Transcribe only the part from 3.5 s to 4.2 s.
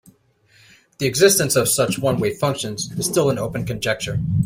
conjecture.